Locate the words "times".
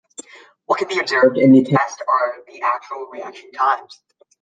3.51-4.01